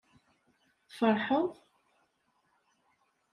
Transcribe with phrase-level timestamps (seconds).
[0.89, 1.49] Tferḥeḍ?